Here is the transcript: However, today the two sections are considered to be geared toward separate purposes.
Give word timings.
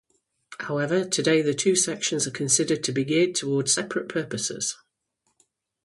However, 0.61 1.05
today 1.05 1.43
the 1.43 1.53
two 1.53 1.75
sections 1.75 2.25
are 2.25 2.31
considered 2.31 2.83
to 2.85 2.91
be 2.91 3.03
geared 3.03 3.35
toward 3.35 3.69
separate 3.69 4.09
purposes. 4.09 4.75